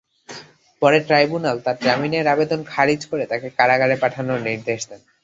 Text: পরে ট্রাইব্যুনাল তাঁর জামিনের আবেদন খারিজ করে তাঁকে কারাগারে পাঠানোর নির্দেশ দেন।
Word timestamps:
পরে 0.81 0.97
ট্রাইব্যুনাল 0.99 1.57
তাঁর 1.59 1.77
জামিনের 1.81 2.25
আবেদন 2.27 2.59
খারিজ 2.63 3.01
করে 3.05 3.23
তাঁকে 3.25 3.49
কারাগারে 3.57 3.95
পাঠানোর 3.95 4.39
নির্দেশ 4.41 4.81
দেন। 4.89 5.01